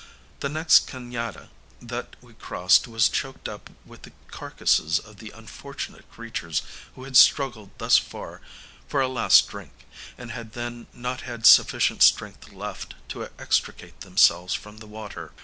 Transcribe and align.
The 0.39 0.49
next 0.49 0.87
ca├▒ada 0.87 1.49
that 1.79 2.15
we 2.21 2.33
crossed 2.33 2.87
was 2.87 3.07
choked 3.07 3.47
up 3.47 3.69
with 3.85 4.01
the 4.01 4.11
carcases 4.31 4.97
of 4.97 5.17
the 5.17 5.29
unfortunate 5.29 6.09
creatures 6.09 6.63
who 6.95 7.03
had 7.03 7.15
struggled 7.15 7.69
thus 7.77 7.99
far 7.99 8.41
for 8.87 8.99
a 8.99 9.07
last 9.07 9.47
drink, 9.47 9.85
and 10.17 10.31
had 10.31 10.53
then 10.53 10.87
not 10.91 11.21
had 11.21 11.45
sufficient 11.45 12.01
strength 12.01 12.51
left 12.51 12.95
to 13.09 13.29
extricate 13.37 14.01
themselves 14.01 14.55
from 14.55 14.79
the 14.79 14.87
water. 14.87 15.33